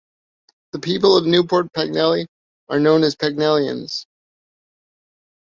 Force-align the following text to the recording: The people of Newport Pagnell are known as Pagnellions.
The 0.71 0.79
people 0.79 1.15
of 1.15 1.27
Newport 1.27 1.71
Pagnell 1.73 2.25
are 2.69 2.79
known 2.79 3.03
as 3.03 3.15
Pagnellions. 3.15 4.07